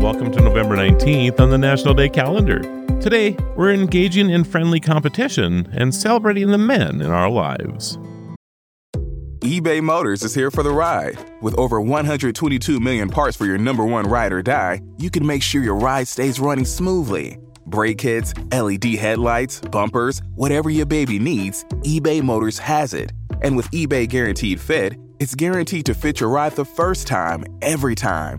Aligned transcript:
Welcome 0.00 0.30
to 0.30 0.40
November 0.40 0.76
19th 0.76 1.40
on 1.40 1.50
the 1.50 1.58
National 1.58 1.92
Day 1.92 2.08
calendar. 2.08 2.60
Today, 3.00 3.36
we're 3.56 3.72
engaging 3.72 4.30
in 4.30 4.44
friendly 4.44 4.78
competition 4.78 5.68
and 5.72 5.92
celebrating 5.92 6.52
the 6.52 6.56
men 6.56 7.00
in 7.00 7.10
our 7.10 7.28
lives. 7.28 7.98
eBay 9.40 9.82
Motors 9.82 10.22
is 10.22 10.36
here 10.36 10.52
for 10.52 10.62
the 10.62 10.70
ride. 10.70 11.18
With 11.42 11.58
over 11.58 11.80
122 11.80 12.78
million 12.78 13.08
parts 13.08 13.36
for 13.36 13.44
your 13.44 13.58
number 13.58 13.84
one 13.84 14.06
ride 14.06 14.32
or 14.32 14.40
die, 14.40 14.82
you 14.98 15.10
can 15.10 15.26
make 15.26 15.42
sure 15.42 15.64
your 15.64 15.74
ride 15.74 16.06
stays 16.06 16.38
running 16.38 16.64
smoothly. 16.64 17.36
Brake 17.66 17.98
kits, 17.98 18.32
LED 18.52 18.84
headlights, 18.84 19.60
bumpers, 19.60 20.22
whatever 20.36 20.70
your 20.70 20.86
baby 20.86 21.18
needs, 21.18 21.64
eBay 21.82 22.22
Motors 22.22 22.58
has 22.58 22.94
it. 22.94 23.12
And 23.42 23.56
with 23.56 23.68
eBay 23.72 24.08
Guaranteed 24.08 24.60
Fit, 24.60 24.94
it's 25.18 25.34
guaranteed 25.34 25.86
to 25.86 25.94
fit 25.94 26.20
your 26.20 26.30
ride 26.30 26.52
the 26.52 26.64
first 26.64 27.08
time, 27.08 27.44
every 27.62 27.96
time. 27.96 28.38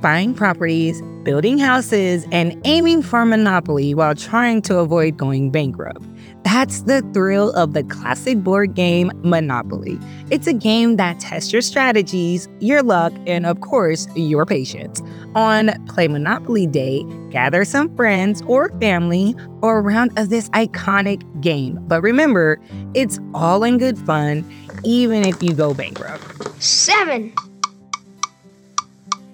Buying 0.00 0.34
properties, 0.34 1.02
building 1.22 1.58
houses, 1.58 2.26
and 2.32 2.60
aiming 2.64 3.02
for 3.02 3.24
monopoly 3.24 3.94
while 3.94 4.14
trying 4.14 4.62
to 4.62 4.78
avoid 4.78 5.16
going 5.16 5.50
bankrupt. 5.50 6.02
That's 6.42 6.82
the 6.82 7.02
thrill 7.12 7.52
of 7.52 7.74
the 7.74 7.84
classic 7.84 8.42
board 8.42 8.74
game 8.74 9.12
Monopoly. 9.22 9.98
It's 10.30 10.46
a 10.46 10.52
game 10.52 10.96
that 10.96 11.20
tests 11.20 11.52
your 11.52 11.62
strategies, 11.62 12.48
your 12.60 12.82
luck, 12.82 13.12
and 13.26 13.46
of 13.46 13.60
course, 13.60 14.08
your 14.16 14.46
patience. 14.46 15.02
On 15.34 15.70
Play 15.86 16.08
Monopoly 16.08 16.66
Day, 16.66 17.04
gather 17.30 17.64
some 17.64 17.94
friends 17.94 18.42
or 18.46 18.70
family 18.80 19.36
for 19.60 19.78
a 19.78 19.80
round 19.82 20.18
of 20.18 20.30
this 20.30 20.48
iconic 20.50 21.22
game. 21.40 21.78
But 21.86 22.02
remember, 22.02 22.60
it's 22.94 23.18
all 23.34 23.62
in 23.62 23.78
good 23.78 23.98
fun, 23.98 24.44
even 24.82 25.24
if 25.24 25.42
you 25.42 25.54
go 25.54 25.74
bankrupt. 25.74 26.62
Seven. 26.62 27.32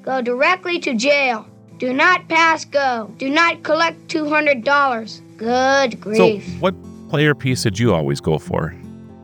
Go 0.06 0.22
directly 0.22 0.78
to 0.80 0.94
jail. 0.94 1.46
Do 1.78 1.92
not 1.92 2.28
pass 2.28 2.64
go. 2.64 3.12
Do 3.18 3.28
not 3.28 3.62
collect 3.64 4.06
$200. 4.08 5.20
Good 5.36 6.00
grief. 6.00 6.16
So, 6.16 6.28
grief. 6.30 6.60
what 6.60 6.74
player 7.10 7.34
piece 7.34 7.64
did 7.64 7.76
you 7.78 7.92
always 7.92 8.20
go 8.20 8.38
for? 8.38 8.72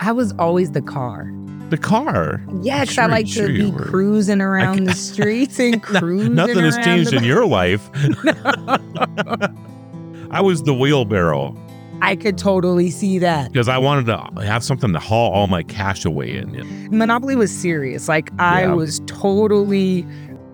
I 0.01 0.11
was 0.13 0.33
always 0.41 0.73
the 0.73 0.83
car. 0.83 1.31
The 1.71 1.79
car. 1.79 2.43
Yeah, 2.61 2.81
'cause 2.81 2.91
Sure- 2.95 3.05
I 3.05 3.07
like 3.07 3.27
sure 3.29 3.47
to 3.47 3.53
be 3.55 3.71
were. 3.71 3.85
cruising 3.85 4.41
around 4.43 4.85
the 4.85 4.93
streets 4.93 5.59
and 5.61 5.77
No- 5.93 6.01
cruising 6.01 6.35
Nothing 6.35 6.59
has 6.65 6.75
around 6.77 6.85
changed 6.85 7.13
the- 7.13 7.17
in 7.19 7.25
your 7.25 7.47
life. 7.47 7.89
I 10.31 10.41
was 10.43 10.63
the 10.65 10.75
wheelbarrow 10.75 11.57
I 12.05 12.17
could 12.17 12.37
totally 12.37 12.91
see 12.91 13.19
that. 13.21 13.53
because 13.53 13.69
I 13.69 13.79
wanted 13.79 14.07
to 14.07 14.43
have 14.45 14.65
something 14.65 14.93
to 14.93 14.99
haul 14.99 15.31
all 15.31 15.47
my 15.47 15.63
cash 15.63 16.05
away 16.05 16.37
in. 16.37 16.89
Monopoly 16.91 17.37
was 17.37 17.57
serious. 17.57 18.09
Like 18.09 18.33
I 18.41 18.63
Yeah. 18.63 18.73
was 18.75 19.01
totally 19.07 20.05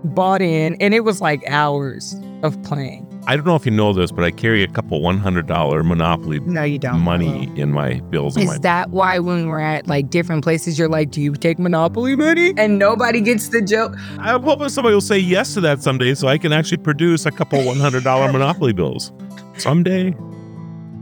bought 0.05 0.43
in, 0.43 0.75
and 0.81 0.95
it 0.95 1.01
was 1.01 1.21
like 1.21 1.43
hours 1.49 2.17
of 2.43 2.61
playing. 2.63 3.05
I 3.27 3.37
don't 3.37 3.45
know 3.45 3.57
if 3.57 3.67
you 3.67 3.73
know 3.73 3.93
this, 3.93 4.11
but 4.11 4.25
I 4.25 4.31
carry 4.31 4.63
a 4.63 4.69
couple 4.69 5.01
$100 5.03 5.85
Monopoly 5.85 6.41
No, 6.41 6.63
you 6.63 6.79
don't. 6.79 7.01
money 7.01 7.53
in 7.57 7.73
my 7.73 8.01
bills. 8.09 8.39
Is 8.39 8.47
my 8.47 8.59
that 8.59 8.89
why 8.91 9.19
when 9.19 9.49
we're 9.49 9.61
at 9.61 9.87
like 9.87 10.09
different 10.09 10.43
places, 10.43 10.79
you're 10.79 10.89
like, 10.89 11.11
"Do 11.11 11.21
you 11.21 11.35
take 11.35 11.59
Monopoly 11.59 12.17
money?" 12.17 12.55
And 12.57 12.79
nobody 12.79 13.21
gets 13.21 13.49
the 13.51 13.61
joke. 13.61 13.95
I'm 14.19 14.43
hoping 14.43 14.71
somebody 14.71 14.95
will 14.95 15.03
say 15.03 15.19
yes 15.19 15.53
to 15.55 15.61
that 15.63 15.83
someday 15.83 16.15
so 16.15 16.27
I 16.27 16.39
can 16.39 16.53
actually 16.55 16.79
produce 16.79 17.27
a 17.27 17.31
couple 17.31 17.59
$100 17.59 18.33
Monopoly 18.33 18.73
bills. 18.73 19.13
Someday. 19.59 20.15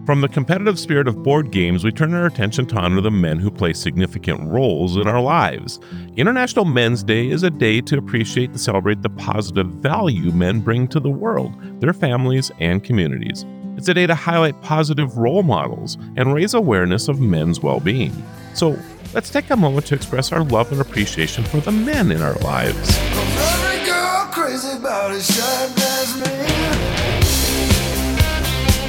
From 0.06 0.20
the 0.20 0.28
competitive 0.28 0.78
spirit 0.78 1.08
of 1.08 1.24
board 1.24 1.50
games, 1.50 1.82
we 1.82 1.90
turn 1.90 2.14
our 2.14 2.26
attention 2.26 2.64
to 2.66 2.76
honor 2.76 3.00
the 3.00 3.10
men 3.10 3.40
who 3.40 3.50
play 3.50 3.72
significant 3.72 4.40
roles 4.48 4.96
in 4.96 5.08
our 5.08 5.20
lives. 5.20 5.80
International 6.16 6.64
Men's 6.64 7.02
Day 7.02 7.28
is 7.28 7.42
a 7.42 7.50
day 7.50 7.80
to 7.80 7.98
appreciate 7.98 8.50
and 8.50 8.60
celebrate 8.60 9.02
the 9.02 9.10
positive 9.10 9.66
value 9.66 10.30
men 10.30 10.60
bring 10.60 10.86
to 10.88 11.00
the 11.00 11.10
world, 11.10 11.52
their 11.80 11.92
families, 11.92 12.52
and 12.60 12.84
communities. 12.84 13.44
It's 13.76 13.88
a 13.88 13.94
day 13.94 14.06
to 14.06 14.14
highlight 14.14 14.62
positive 14.62 15.18
role 15.18 15.42
models 15.42 15.98
and 16.14 16.32
raise 16.32 16.54
awareness 16.54 17.08
of 17.08 17.18
men's 17.18 17.58
well 17.60 17.80
being. 17.80 18.12
So, 18.54 18.78
let's 19.12 19.28
take 19.30 19.50
a 19.50 19.56
moment 19.56 19.86
to 19.86 19.96
express 19.96 20.30
our 20.30 20.44
love 20.44 20.70
and 20.70 20.80
appreciation 20.80 21.42
for 21.42 21.58
the 21.58 21.72
men 21.72 22.12
in 22.12 22.22
our 22.22 22.34
lives. 22.34 22.96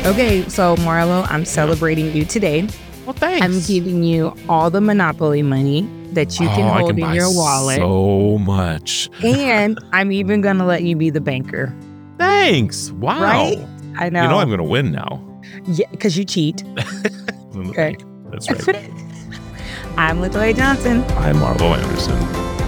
Okay, 0.08 0.48
so 0.48 0.76
Marlo, 0.78 1.26
I'm 1.30 1.44
celebrating 1.46 2.16
you 2.16 2.24
today. 2.24 2.68
Well, 3.06 3.14
thanks. 3.14 3.44
I'm 3.46 3.60
giving 3.62 4.04
you 4.04 4.34
all 4.48 4.70
the 4.70 4.80
Monopoly 4.82 5.42
money 5.42 5.82
that 6.14 6.40
you 6.40 6.48
can 6.48 6.62
Oh, 6.70 6.74
hold 6.80 6.92
in 6.92 7.00
buy 7.02 7.14
your 7.14 7.30
wallet. 7.34 7.78
So 7.78 8.38
much. 8.40 9.10
and 9.24 9.78
I'm 9.92 10.12
even 10.12 10.40
gonna 10.42 10.66
let 10.66 10.84
you 10.84 10.96
be 10.96 11.10
the 11.10 11.20
banker. 11.22 11.74
Thanks. 12.18 12.92
Wow. 12.92 13.22
Right? 13.22 13.58
I 13.98 14.10
know. 14.10 14.24
You 14.24 14.30
know 14.30 14.38
I'm 14.40 14.48
going 14.48 14.60
to 14.60 14.64
win 14.64 14.92
now. 14.92 15.22
yeah, 15.66 15.88
because 15.92 16.18
you 16.18 16.24
cheat. 16.26 16.64
Okay. 17.58 17.98
That's 18.30 18.52
right. 18.52 18.78
I'm 19.98 20.20
Latoya 20.20 20.56
Johnson. 20.56 21.02
I'm 21.18 21.38
Marlo 21.38 21.76
Anderson. 21.76 22.16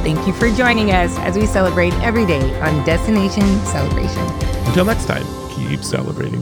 Thank 0.04 0.26
you 0.26 0.34
for 0.34 0.50
joining 0.56 0.90
us 0.90 1.16
as 1.20 1.38
we 1.38 1.46
celebrate 1.46 1.94
every 2.02 2.26
day 2.26 2.42
on 2.62 2.84
Destination 2.86 3.44
Celebration. 3.66 4.24
Until 4.66 4.86
next 4.86 5.06
time, 5.06 5.26
keep 5.54 5.84
celebrating. 5.84 6.42